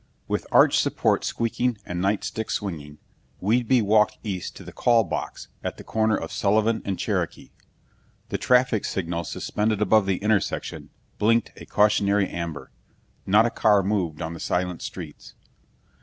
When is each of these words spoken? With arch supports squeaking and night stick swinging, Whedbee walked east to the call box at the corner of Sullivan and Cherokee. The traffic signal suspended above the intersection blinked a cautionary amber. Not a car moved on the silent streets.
With 0.27 0.47
arch 0.51 0.79
supports 0.79 1.27
squeaking 1.27 1.77
and 1.85 2.01
night 2.01 2.23
stick 2.23 2.49
swinging, 2.49 2.97
Whedbee 3.39 3.83
walked 3.83 4.17
east 4.23 4.55
to 4.55 4.63
the 4.63 4.71
call 4.71 5.03
box 5.03 5.49
at 5.63 5.77
the 5.77 5.83
corner 5.83 6.17
of 6.17 6.31
Sullivan 6.31 6.81
and 6.83 6.97
Cherokee. 6.97 7.51
The 8.29 8.39
traffic 8.39 8.83
signal 8.83 9.25
suspended 9.25 9.79
above 9.79 10.07
the 10.07 10.17
intersection 10.17 10.89
blinked 11.19 11.51
a 11.55 11.67
cautionary 11.67 12.27
amber. 12.27 12.71
Not 13.27 13.45
a 13.45 13.51
car 13.51 13.83
moved 13.83 14.23
on 14.23 14.33
the 14.33 14.39
silent 14.39 14.81
streets. 14.81 15.35